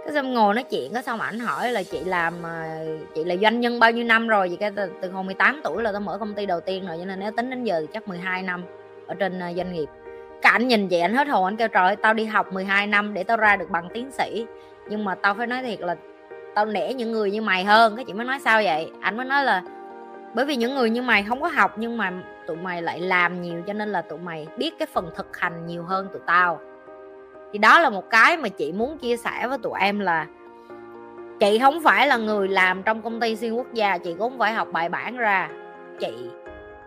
Cái 0.05 0.15
xong 0.15 0.35
ngồi 0.35 0.55
nói 0.55 0.65
chuyện 0.65 0.93
có 0.95 1.03
xong 1.03 1.21
ảnh 1.21 1.39
hỏi 1.39 1.73
là 1.73 1.83
chị 1.83 2.05
làm 2.05 2.43
ờ, 2.43 2.63
chị 3.15 3.25
là 3.25 3.37
doanh 3.37 3.61
nhân 3.61 3.81
bao 3.81 3.91
nhiêu 3.91 4.05
năm 4.05 4.29
rồi? 4.29 4.49
Vậy 4.49 4.57
cái 4.57 4.71
từ, 4.77 4.91
từ 5.03 5.11
hồi 5.11 5.25
18 5.25 5.61
tuổi 5.65 5.83
là 5.83 5.93
tôi 5.93 6.01
mở 6.01 6.19
công 6.19 6.35
ty 6.35 6.47
đầu 6.47 6.61
tiên 6.61 6.87
rồi 6.87 6.97
cho 6.99 7.05
nên 7.05 7.21
nếu 7.21 7.31
tính 7.37 7.51
đến 7.51 7.65
giờ 7.65 7.81
thì 7.81 7.87
chắc 7.93 8.09
12 8.09 8.43
năm 8.43 8.65
ở 9.07 9.15
trên 9.15 9.41
ờ, 9.41 9.53
doanh 9.57 9.73
nghiệp. 9.73 9.89
Cái 10.43 10.53
ảnh 10.53 10.69
nhìn 10.69 10.89
chị 10.89 10.99
ảnh 10.99 11.15
hết 11.15 11.29
hồn 11.29 11.45
anh 11.45 11.57
kêu 11.57 11.69
trời 11.69 11.97
tao 11.97 12.15
đi 12.15 12.25
học 12.25 12.53
12 12.53 12.87
năm 12.87 13.15
để 13.15 13.25
tao 13.25 13.37
ra 13.37 13.57
được 13.57 13.71
bằng 13.71 13.89
tiến 13.95 14.11
sĩ. 14.11 14.47
Nhưng 14.89 15.05
mà 15.05 15.15
tao 15.15 15.35
phải 15.35 15.47
nói 15.47 15.63
thiệt 15.63 15.81
là 15.81 15.97
tao 16.55 16.67
nể 16.67 16.95
những 16.95 17.13
người 17.13 17.31
như 17.31 17.43
mày 17.43 17.65
hơn 17.65 17.97
cái 17.97 18.05
chị 18.05 18.13
mới 18.13 18.27
nói 18.27 18.39
sao 18.45 18.63
vậy? 18.65 18.91
Anh 19.01 19.17
mới 19.17 19.27
nói 19.27 19.45
là 19.45 19.63
bởi 20.35 20.45
vì 20.45 20.57
những 20.57 20.75
người 20.75 20.91
như 20.91 21.03
mày 21.03 21.23
không 21.23 21.41
có 21.41 21.49
học 21.49 21.73
nhưng 21.77 21.97
mà 21.97 22.13
tụi 22.47 22.57
mày 22.57 22.83
lại 22.83 23.01
làm 23.01 23.43
nhiều 23.43 23.63
cho 23.67 23.73
nên 23.73 23.89
là 23.89 24.03
tụi 24.03 24.19
mày 24.19 24.47
biết 24.57 24.79
cái 24.79 24.89
phần 24.93 25.11
thực 25.15 25.37
hành 25.37 25.67
nhiều 25.67 25.83
hơn 25.83 26.09
tụi 26.13 26.23
tao. 26.27 26.61
Thì 27.53 27.59
đó 27.59 27.81
là 27.81 27.91
một 27.91 28.11
cái 28.11 28.37
mà 28.37 28.49
chị 28.49 28.73
muốn 28.73 28.99
chia 28.99 29.17
sẻ 29.17 29.47
với 29.49 29.59
tụi 29.59 29.73
em 29.81 29.99
là 29.99 30.27
chị 31.41 31.59
không 31.59 31.81
phải 31.83 32.07
là 32.07 32.17
người 32.17 32.49
làm 32.49 32.83
trong 32.83 33.03
công 33.03 33.21
ty 33.21 33.37
xuyên 33.37 33.55
quốc 33.55 33.73
gia, 33.73 33.99
chị 33.99 34.11
cũng 34.11 34.31
không 34.31 34.39
phải 34.39 34.53
học 34.53 34.69
bài 34.73 34.89
bản 34.89 35.17
ra. 35.17 35.51
Chị 35.99 36.31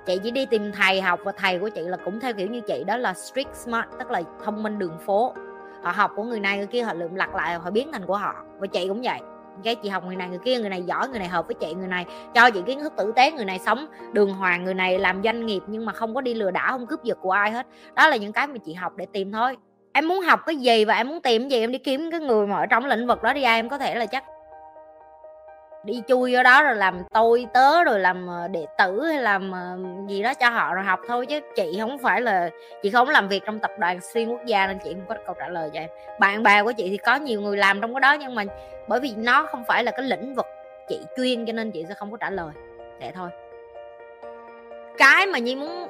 chị 0.06 0.20
chỉ 0.24 0.32
đi 0.32 0.46
tìm 0.46 0.72
thầy 0.72 1.02
học 1.02 1.20
và 1.24 1.32
thầy 1.32 1.60
của 1.60 1.70
chị 1.70 1.82
là 1.82 1.98
cũng 2.06 2.20
theo 2.20 2.34
kiểu 2.34 2.48
như 2.48 2.62
chị, 2.62 2.84
đó 2.88 2.98
là 2.98 3.14
street 3.14 3.48
smart, 3.54 3.86
tức 4.00 4.12
là 4.12 4.22
thông 4.44 4.64
minh 4.64 4.80
đường 4.80 4.98
phố. 5.06 5.34
Họ 5.82 5.92
học 5.92 6.12
của 6.16 6.24
người 6.24 6.40
này 6.40 6.58
người 6.58 6.68
kia, 6.68 6.84
họ 6.84 6.94
lượm 6.94 7.16
lặt 7.16 7.36
lại, 7.36 7.56
họ 7.56 7.72
biến 7.72 7.92
thành 7.92 8.06
của 8.06 8.18
họ 8.18 8.36
và 8.60 8.68
chị 8.68 8.88
cũng 8.88 9.02
vậy 9.02 9.20
cái 9.64 9.76
chị 9.76 9.90
học 9.90 10.04
người 10.06 10.16
này, 10.16 10.30
người 10.30 10.40
kia, 10.46 10.60
người 10.60 10.70
này 10.70 10.84
giỏi, 10.84 11.10
người 11.10 11.20
này 11.20 11.28
hợp 11.28 11.48
với 11.48 11.56
chị, 11.56 11.74
người 11.74 11.88
này 11.88 12.06
cho 12.34 12.50
chị 12.52 12.62
kiến 12.66 12.80
thức 12.80 12.94
tử 12.98 13.14
tế, 13.16 13.32
người 13.32 13.46
này 13.46 13.60
sống 13.60 13.86
đường 14.14 14.34
hoàng, 14.34 14.64
người 14.64 14.74
này 14.74 15.00
làm 15.00 15.24
doanh 15.24 15.46
nghiệp 15.46 15.62
nhưng 15.68 15.86
mà 15.86 15.92
không 15.92 16.16
có 16.16 16.22
đi 16.22 16.34
lừa 16.34 16.52
đảo, 16.52 16.72
không 16.72 16.88
cướp 16.88 17.04
giật 17.04 17.18
của 17.22 17.32
ai 17.32 17.52
hết. 17.52 17.68
Đó 17.96 18.08
là 18.08 18.16
những 18.16 18.34
cái 18.34 18.48
mà 18.48 18.58
chị 18.66 18.74
học 18.74 18.94
để 18.96 19.06
tìm 19.14 19.32
thôi. 19.32 19.58
Em 19.94 20.08
muốn 20.08 20.22
học 20.22 20.40
cái 20.46 20.56
gì 20.56 20.86
và 20.86 20.96
em 20.96 21.08
muốn 21.08 21.22
tìm 21.22 21.42
cái 21.42 21.50
gì, 21.50 21.60
em 21.60 21.72
đi 21.72 21.78
kiếm 21.78 22.12
cái 22.12 22.20
người 22.20 22.48
mà 22.48 22.58
ở 22.58 22.66
trong 22.66 22.86
lĩnh 22.86 23.08
vực 23.08 23.24
đó 23.24 23.34
đi, 23.34 23.44
ai 23.44 23.60
em 23.60 23.70
có 23.70 23.78
thể 23.78 23.96
là 23.96 24.06
chắc 24.06 24.24
đi 25.86 26.02
chui 26.08 26.36
vô 26.36 26.44
đó 26.44 26.64
rồi 26.64 26.76
làm 26.76 27.04
tôi 27.14 27.48
tớ 27.54 27.84
rồi 27.84 28.00
làm 28.00 28.28
ờ, 28.28 28.48
đệ 28.48 28.66
tử 28.78 29.04
hay 29.04 29.22
làm 29.22 29.52
ờ, 29.52 29.78
gì 30.08 30.24
đó 30.24 30.34
cho 30.34 30.50
họ 30.50 30.74
rồi 30.74 30.84
học 30.84 31.00
thôi 31.08 31.26
chứ 31.26 31.40
chị 31.56 31.78
không 31.80 31.98
phải 31.98 32.22
là, 32.22 32.50
chị 32.84 32.90
không 32.90 33.10
làm 33.10 33.28
việc 33.28 33.44
trong 33.46 33.60
tập 33.60 33.72
đoàn 33.80 34.00
xuyên 34.02 34.30
quốc 34.30 34.46
gia 34.46 34.68
nên 34.68 34.78
chị 34.84 34.94
không 34.94 35.06
có 35.08 35.16
câu 35.26 35.36
trả 35.40 35.48
lời 35.48 35.70
cho 35.74 35.80
em 35.80 35.90
bạn 36.20 36.44
bè 36.44 36.64
của 36.64 36.72
chị 36.72 36.90
thì 36.90 36.98
có 36.98 37.16
nhiều 37.16 37.42
người 37.42 37.58
làm 37.58 37.82
trong 37.82 37.94
cái 37.94 38.02
đó 38.02 38.14
nhưng 38.14 38.36
mà 38.36 38.44
bởi 38.88 39.00
vì 39.00 39.14
nó 39.18 39.46
không 39.46 39.64
phải 39.68 39.84
là 39.84 39.92
cái 39.92 40.06
lĩnh 40.06 40.36
vực 40.36 40.46
chị 40.88 41.00
chuyên 41.18 41.46
cho 41.46 41.54
nên 41.54 41.72
chị 41.72 41.86
sẽ 41.88 41.94
không 41.94 42.12
có 42.12 42.18
trả 42.18 42.30
lời. 42.30 42.54
Vậy 43.00 43.12
thôi. 43.16 43.30
Cái 44.98 45.26
mà 45.26 45.40
nhi 45.40 45.56
muốn 45.56 45.88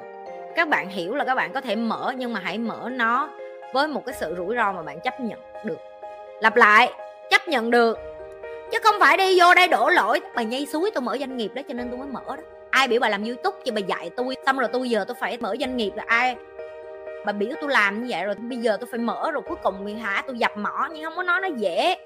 các 0.56 0.68
bạn 0.68 0.88
hiểu 0.88 1.14
là 1.14 1.24
các 1.24 1.34
bạn 1.34 1.52
có 1.52 1.60
thể 1.60 1.76
mở 1.76 2.12
nhưng 2.16 2.32
mà 2.32 2.40
hãy 2.40 2.58
mở 2.58 2.88
nó 2.92 3.30
với 3.72 3.88
một 3.88 4.06
cái 4.06 4.14
sự 4.14 4.34
rủi 4.36 4.56
ro 4.56 4.72
mà 4.72 4.82
bạn 4.82 5.00
chấp 5.00 5.20
nhận 5.20 5.38
được. 5.64 5.78
Lặp 6.40 6.56
lại, 6.56 6.92
chấp 7.30 7.48
nhận 7.48 7.70
được 7.70 8.15
chứ 8.72 8.78
không 8.82 8.94
phải 9.00 9.16
đi 9.16 9.40
vô 9.40 9.54
đây 9.54 9.68
đổ 9.68 9.88
lỗi. 9.88 10.20
Bà 10.34 10.42
nhây 10.42 10.66
suối, 10.66 10.90
tôi 10.94 11.02
mở 11.02 11.16
doanh 11.20 11.36
nghiệp 11.36 11.50
đó 11.54 11.62
cho 11.68 11.74
nên 11.74 11.88
tôi 11.88 11.98
mới 11.98 12.08
mở 12.08 12.36
đó. 12.36 12.42
Ai 12.70 12.88
biểu 12.88 13.00
bà 13.00 13.08
làm 13.08 13.24
youtube 13.24 13.56
chứ 13.64 13.72
bà 13.72 13.80
dạy 13.80 14.10
tôi, 14.16 14.36
xong 14.46 14.58
rồi 14.58 14.68
tôi 14.72 14.90
giờ 14.90 15.04
tôi 15.08 15.16
phải 15.20 15.38
mở 15.40 15.54
doanh 15.60 15.76
nghiệp 15.76 15.92
là 15.96 16.04
ai? 16.06 16.36
Bà 17.24 17.32
biểu 17.32 17.50
tôi 17.60 17.70
làm 17.70 18.00
như 18.02 18.06
vậy 18.08 18.24
rồi 18.24 18.34
bây 18.34 18.58
giờ 18.58 18.76
tôi 18.80 18.88
phải 18.90 18.98
mở 18.98 19.30
rồi 19.30 19.42
cuối 19.46 19.56
cùng 19.62 19.96
hả, 19.96 20.22
tôi 20.26 20.38
dập 20.38 20.56
mỏ 20.56 20.88
nhưng 20.92 21.04
không 21.04 21.16
có 21.16 21.22
nói 21.22 21.40
nó 21.40 21.48
dễ. 21.56 21.96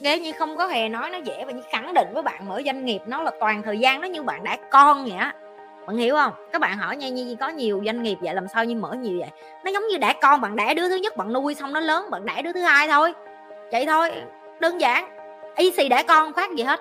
Ghê 0.00 0.18
như 0.18 0.32
không 0.38 0.56
có 0.56 0.66
hề 0.66 0.88
nói 0.88 1.10
nó 1.10 1.18
dễ 1.18 1.44
và 1.46 1.52
như 1.52 1.62
khẳng 1.70 1.94
định 1.94 2.08
với 2.12 2.22
bạn 2.22 2.48
mở 2.48 2.62
doanh 2.66 2.84
nghiệp 2.84 3.00
nó 3.06 3.22
là 3.22 3.30
toàn 3.40 3.62
thời 3.62 3.78
gian 3.78 4.00
nó 4.00 4.08
như 4.08 4.22
bạn 4.22 4.44
đã 4.44 4.56
con 4.70 5.04
vậy 5.04 5.16
á. 5.18 5.34
Bạn 5.86 5.96
hiểu 5.96 6.14
không? 6.14 6.32
Các 6.52 6.60
bạn 6.60 6.78
hỏi 6.78 6.96
nha, 6.96 7.08
như 7.08 7.36
có 7.40 7.48
nhiều 7.48 7.82
doanh 7.86 8.02
nghiệp 8.02 8.18
vậy, 8.20 8.34
làm 8.34 8.48
sao 8.48 8.64
như 8.64 8.76
mở 8.76 8.92
nhiều 8.92 9.18
vậy? 9.18 9.28
Nó 9.64 9.70
giống 9.70 9.86
như 9.88 9.96
đẻ 9.96 10.14
con, 10.22 10.40
bạn 10.40 10.56
đẻ 10.56 10.74
đứa 10.74 10.88
thứ 10.88 10.96
nhất, 10.96 11.16
bạn 11.16 11.32
nuôi 11.32 11.54
xong 11.54 11.72
nó 11.72 11.80
lớn, 11.80 12.10
bạn 12.10 12.26
đẻ 12.26 12.42
đứa 12.42 12.52
thứ 12.52 12.60
hai 12.60 12.88
thôi. 12.88 13.12
Vậy 13.72 13.86
thôi, 13.86 14.12
đơn 14.60 14.80
giản 14.80 15.15
y 15.56 15.70
xì 15.70 15.88
để 15.88 16.02
con 16.08 16.32
khác 16.32 16.50
gì 16.56 16.62
hết. 16.62 16.80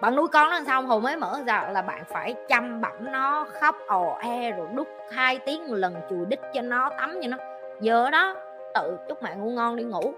Bạn 0.00 0.16
nuôi 0.16 0.28
con 0.28 0.50
nó 0.50 0.60
xong 0.66 0.86
hồi 0.86 1.00
mới 1.00 1.16
mở 1.16 1.40
ra 1.46 1.68
là 1.72 1.82
bạn 1.82 2.04
phải 2.08 2.34
chăm 2.48 2.80
bẵm 2.80 3.12
nó 3.12 3.46
khóc 3.60 3.76
ồ 3.86 4.16
e 4.20 4.50
rồi 4.50 4.66
đút 4.74 4.88
hai 5.12 5.38
tiếng 5.38 5.68
một 5.68 5.74
lần 5.74 5.94
chùi 6.10 6.26
đít 6.26 6.40
cho 6.54 6.62
nó 6.62 6.90
tắm 6.98 7.18
cho 7.22 7.28
nó. 7.28 7.36
Giờ 7.80 8.10
đó 8.10 8.34
tự 8.74 8.98
chúc 9.08 9.22
mẹ 9.22 9.34
ngủ 9.36 9.50
ngon 9.50 9.76
đi 9.76 9.84
ngủ. 9.84 10.14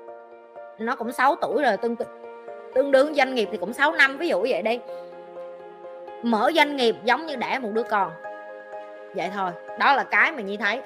Nó 0.79 0.97
cũng 0.97 1.13
6 1.13 1.35
tuổi 1.35 1.63
rồi 1.63 1.77
tương 1.77 1.97
tương 2.75 2.91
đương 2.91 3.15
doanh 3.15 3.35
nghiệp 3.35 3.49
thì 3.53 3.59
cũng 3.59 3.73
6 3.73 3.93
năm 3.93 4.17
ví 4.17 4.29
dụ 4.29 4.41
vậy 4.49 4.63
đi. 4.63 4.81
Mở 6.23 6.51
doanh 6.55 6.77
nghiệp 6.77 6.97
giống 7.05 7.27
như 7.27 7.37
đẻ 7.37 7.59
một 7.59 7.71
đứa 7.73 7.83
con. 7.83 8.11
Vậy 9.15 9.31
thôi 9.35 9.51
đó 9.79 9.95
là 9.95 10.05
cái 10.05 10.33
mà 10.33 10.41
nhi 10.41 10.57
thấy. 10.57 10.83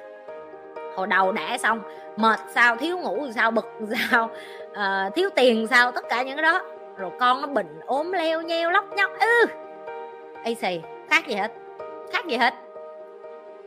Hồi 0.95 1.07
đầu 1.07 1.31
đẻ 1.31 1.57
xong 1.57 1.81
mệt 2.15 2.39
sao 2.49 2.75
thiếu 2.75 2.97
ngủ 2.97 3.27
sao 3.35 3.51
bực 3.51 3.65
sao 4.11 4.29
uh, 4.71 5.15
thiếu 5.15 5.29
tiền 5.35 5.67
sao 5.67 5.91
tất 5.91 6.05
cả 6.09 6.23
những 6.23 6.37
cái 6.37 6.43
đó 6.43 6.61
rồi 6.97 7.11
con 7.19 7.41
nó 7.41 7.47
bệnh 7.47 7.79
ốm 7.85 8.11
leo 8.11 8.41
nheo 8.41 8.71
lóc 8.71 8.85
nhóc, 8.95 9.11
ư. 9.19 9.45
Ai 10.43 10.55
xì, 10.55 10.81
khác 11.09 11.27
gì 11.27 11.35
hết, 11.35 11.51
khác 12.11 12.25
gì 12.27 12.37
hết. 12.37 12.53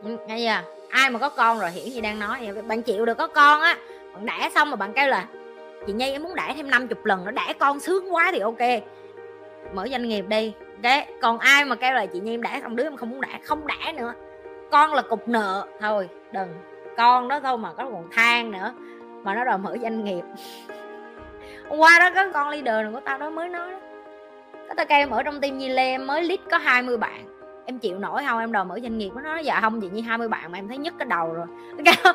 Ừ, 0.03 0.17
Nghe 0.27 0.37
chưa 0.37 0.71
ai 0.89 1.09
mà 1.09 1.19
có 1.19 1.29
con 1.29 1.59
rồi 1.59 1.71
hiểu 1.71 1.87
gì 1.87 2.01
đang 2.01 2.19
nói. 2.19 2.49
Bạn 2.67 2.81
chịu 2.81 3.05
được 3.05 3.17
có 3.17 3.27
con 3.27 3.61
á, 3.61 3.77
bạn 4.13 4.25
đẻ 4.25 4.49
xong 4.55 4.69
mà 4.69 4.75
bạn 4.75 4.93
kêu 4.93 5.07
là, 5.07 5.25
chị 5.87 5.93
nhi, 5.93 6.11
em 6.11 6.23
muốn 6.23 6.35
đẻ 6.35 6.53
thêm 6.55 6.69
50 6.69 6.97
lần, 7.03 7.25
nó 7.25 7.31
đẻ 7.31 7.53
con 7.59 7.79
sướng 7.79 8.15
quá 8.15 8.31
thì 8.31 8.39
ok. 8.39 8.83
Mở 9.73 9.87
doanh 9.91 10.07
nghiệp 10.09 10.25
đi. 10.27 10.53
Đấy 10.77 11.05
còn 11.21 11.39
ai 11.39 11.65
mà 11.65 11.75
kêu 11.75 11.93
là, 11.93 12.05
chị 12.05 12.19
nhi, 12.19 12.33
em 12.33 12.41
đẻ 12.41 12.59
xong 12.61 12.75
đứa 12.75 12.83
em 12.83 12.97
không 12.97 13.09
muốn 13.09 13.21
đẻ, 13.21 13.39
không 13.43 13.67
đẻ 13.67 13.93
nữa. 13.93 14.13
Con 14.71 14.93
là 14.93 15.01
cục 15.01 15.27
nợ, 15.27 15.67
thôi, 15.79 16.09
đừng. 16.31 16.47
Con 16.97 17.27
đó 17.27 17.39
thôi 17.39 17.57
mà 17.57 17.73
có 17.73 17.83
còn 17.83 18.09
than 18.11 18.51
nữa, 18.51 18.73
mà 19.23 19.35
nó 19.35 19.43
đòi 19.43 19.57
mở 19.57 19.75
doanh 19.81 20.03
nghiệp 20.03 20.23
hôm 21.69 21.79
qua 21.79 21.99
đó 21.99 22.09
có 22.15 22.29
con 22.33 22.49
leader 22.49 22.93
của 22.93 22.99
tao 23.05 23.17
đó 23.17 23.29
mới 23.29 23.49
nói 23.49 23.71
đó, 23.71 23.77
có 24.67 24.73
tao 24.77 24.85
kêu 24.85 24.97
em 24.97 25.09
ở 25.09 25.23
trong 25.23 25.41
team 25.41 25.57
Nhi 25.57 25.69
Lê 25.69 25.83
em 25.83 26.07
mới 26.07 26.23
list 26.23 26.41
có 26.51 26.57
20 26.57 26.97
bạn. 26.97 27.25
Em 27.65 27.79
chịu 27.79 27.99
nổi 27.99 28.23
không? 28.27 28.39
Em 28.39 28.51
đòi 28.51 28.65
mở 28.65 28.79
doanh 28.81 28.97
nghiệp. 28.97 29.09
Nó 29.15 29.21
nói 29.21 29.45
dạ 29.45 29.61
không 29.61 29.79
vậy 29.79 29.89
như 29.93 30.01
20 30.01 30.27
bạn 30.27 30.51
mà 30.51 30.59
em 30.59 30.67
thấy 30.67 30.77
nhức 30.77 30.93
cái 30.99 31.05
đầu 31.05 31.33
rồi. 31.33 31.47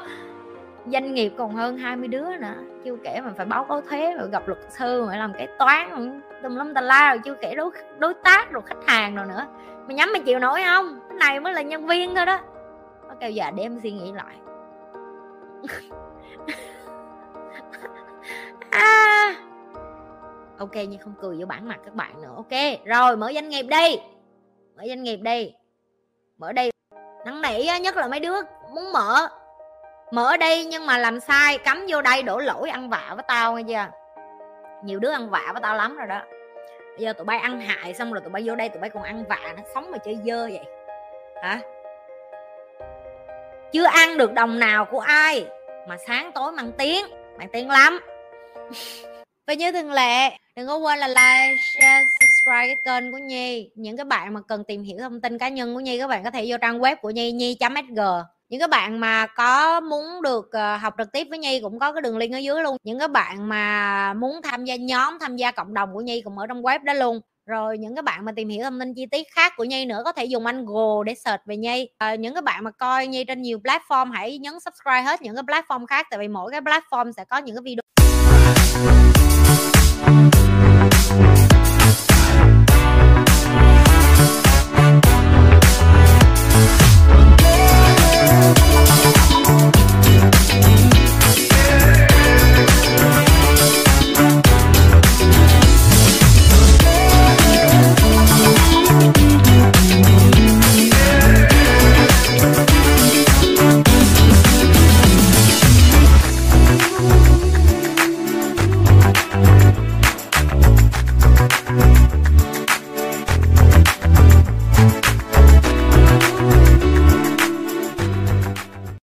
Doanh 0.86 1.14
nghiệp 1.14 1.32
còn 1.38 1.54
hơn 1.54 1.78
20 1.78 2.08
đứa 2.08 2.36
nữa. 2.36 2.54
Chưa 2.84 2.96
kể 3.04 3.20
mà 3.20 3.32
phải 3.36 3.46
báo 3.46 3.64
cáo 3.64 3.80
thuế 3.80 4.14
rồi 4.18 4.28
gặp 4.32 4.48
luật 4.48 4.58
sư 4.70 5.04
phải 5.08 5.18
làm 5.18 5.32
cái 5.38 5.48
toán 5.58 6.20
tùm 6.42 6.56
lum 6.56 6.74
tà 6.74 6.80
la 6.80 7.08
rồi 7.08 7.20
chưa 7.24 7.34
kể 7.34 7.54
đối 7.54 7.70
đối 7.98 8.14
tác 8.14 8.50
rồi 8.50 8.62
khách 8.66 8.86
hàng 8.86 9.16
rồi 9.16 9.26
nữa. 9.26 9.46
Mày 9.86 9.94
nhắm 9.94 10.12
mày 10.12 10.22
chịu 10.22 10.38
nổi 10.38 10.62
không? 10.64 11.00
Cái 11.08 11.18
này 11.18 11.40
mới 11.40 11.52
là 11.52 11.62
nhân 11.62 11.86
viên 11.86 12.14
thôi 12.14 12.26
đó. 12.26 12.38
Nó 13.08 13.14
kêu 13.20 13.30
dạ 13.30 13.50
để 13.50 13.62
em 13.62 13.80
suy 13.82 13.90
nghĩ 13.90 14.12
lại. 14.12 14.36
à. 18.72 19.34
Ok, 20.58 20.74
nhưng 20.74 20.98
không 20.98 21.14
cười 21.20 21.36
vô 21.40 21.46
bản 21.46 21.68
mặt 21.68 21.78
các 21.84 21.94
bạn 21.94 22.22
nữa. 22.22 22.32
Ok, 22.36 22.80
rồi, 22.84 23.16
mở 23.16 23.32
doanh 23.34 23.48
nghiệp 23.48 23.62
đi. 23.62 23.96
Mở 24.76 24.82
doanh 24.88 25.02
nghiệp 25.02 25.16
đi. 25.16 25.52
Mở 26.38 26.52
đi 26.52 26.70
năn 27.24 27.42
nỉ 27.42 27.66
nhất 27.80 27.96
là 27.96 28.08
mấy 28.08 28.20
đứa 28.20 28.34
muốn 28.74 28.92
mở. 28.92 29.28
Mở 30.10 30.36
đi, 30.36 30.64
nhưng 30.64 30.86
mà 30.86 30.98
làm 30.98 31.20
sai, 31.20 31.58
cắm 31.58 31.86
vô 31.88 32.02
đây 32.02 32.22
đổ 32.22 32.38
lỗi 32.38 32.70
ăn 32.70 32.88
vạ 32.90 33.12
với 33.14 33.24
tao 33.28 33.54
nghe 33.56 33.62
chưa? 33.68 33.98
Nhiều 34.84 34.98
đứa 34.98 35.10
ăn 35.10 35.30
vạ 35.30 35.50
với 35.52 35.62
tao 35.62 35.76
lắm 35.76 35.96
rồi 35.96 36.06
đó. 36.06 36.20
Bây 36.96 36.98
giờ 36.98 37.12
tụi 37.12 37.24
bay 37.24 37.38
ăn 37.38 37.60
hại 37.60 37.94
xong 37.94 38.12
rồi 38.12 38.20
tụi 38.20 38.30
bay 38.30 38.42
vô 38.46 38.54
đây 38.54 38.68
tụi 38.68 38.80
bay 38.80 38.90
còn 38.90 39.02
ăn 39.02 39.24
vạ 39.28 39.54
nó 39.56 39.62
sống 39.74 39.90
mà 39.90 39.98
chơi 39.98 40.18
dơ 40.24 40.42
vậy. 40.42 40.64
Hả? 41.42 41.60
Chưa 43.72 43.84
ăn 43.84 44.16
được 44.16 44.32
đồng 44.32 44.58
nào 44.58 44.84
của 44.84 45.00
ai 45.00 45.46
mà 45.88 45.96
sáng 46.06 46.32
tối 46.32 46.52
mang 46.52 46.72
tiếng. 46.78 47.06
Mang 47.38 47.48
tiếng 47.52 47.70
lắm 47.70 48.00
và 49.46 49.54
như 49.54 49.72
thường 49.72 49.92
lệ 49.92 50.30
đừng 50.56 50.66
có 50.66 50.76
quên 50.76 50.98
là 50.98 51.08
like 51.08 51.56
share 51.74 52.04
subscribe 52.20 52.66
cái 52.66 52.76
kênh 52.84 53.12
của 53.12 53.18
nhi. 53.18 53.70
Những 53.74 53.96
cái 53.96 54.04
bạn 54.04 54.34
mà 54.34 54.40
cần 54.48 54.64
tìm 54.64 54.82
hiểu 54.82 54.98
thông 54.98 55.20
tin 55.20 55.38
cá 55.38 55.48
nhân 55.48 55.74
của 55.74 55.80
nhi 55.80 55.98
các 55.98 56.08
bạn 56.08 56.24
có 56.24 56.30
thể 56.30 56.44
vô 56.48 56.56
trang 56.60 56.78
web 56.78 56.96
của 56.96 57.10
nhi 57.10 57.32
nhi 57.32 57.56
sg 57.60 58.00
những 58.52 58.60
các 58.60 58.70
bạn 58.70 59.00
mà 59.00 59.26
có 59.26 59.80
muốn 59.80 60.22
được 60.22 60.52
ờ, 60.52 60.76
học 60.76 60.94
trực 60.98 61.12
tiếp 61.12 61.26
với 61.30 61.38
nhi 61.38 61.60
cũng 61.60 61.78
có 61.78 61.92
cái 61.92 62.02
đường 62.02 62.16
link 62.16 62.34
ở 62.34 62.38
dưới 62.38 62.62
luôn. 62.62 62.76
Những 62.82 62.98
các 62.98 63.10
bạn 63.10 63.48
mà 63.48 64.14
muốn 64.14 64.42
tham 64.42 64.64
gia 64.64 64.76
nhóm 64.76 65.18
tham 65.20 65.36
gia 65.36 65.50
cộng 65.50 65.74
đồng 65.74 65.94
của 65.94 66.00
nhi 66.00 66.20
cũng 66.20 66.38
ở 66.38 66.46
trong 66.46 66.62
web 66.62 66.84
đó 66.84 66.92
luôn. 66.92 67.20
Rồi 67.46 67.78
những 67.78 67.94
cái 67.94 68.02
bạn 68.02 68.24
mà 68.24 68.32
tìm 68.36 68.48
hiểu 68.48 68.62
thông 68.62 68.80
tin 68.80 68.94
chi 68.94 69.06
tiết 69.06 69.26
khác 69.34 69.52
của 69.56 69.64
Nhi 69.64 69.84
nữa 69.84 70.02
có 70.04 70.12
thể 70.12 70.24
dùng 70.24 70.46
anh 70.46 70.64
Google 70.66 71.04
để 71.06 71.14
search 71.14 71.42
về 71.46 71.56
Nhi. 71.56 71.88
À, 71.98 72.14
những 72.14 72.34
cái 72.34 72.42
bạn 72.42 72.64
mà 72.64 72.70
coi 72.70 73.06
Nhi 73.06 73.24
trên 73.24 73.42
nhiều 73.42 73.58
platform 73.58 74.10
hãy 74.12 74.38
nhấn 74.38 74.54
subscribe 74.60 75.02
hết 75.02 75.22
những 75.22 75.34
cái 75.34 75.42
platform 75.42 75.86
khác 75.86 76.06
tại 76.10 76.18
vì 76.18 76.28
mỗi 76.28 76.50
cái 76.50 76.60
platform 76.60 77.12
sẽ 77.12 77.24
có 77.24 77.38
những 77.38 77.56
cái 77.56 77.62
video 77.64 78.11
Thank 78.44 79.16
you 79.16 79.31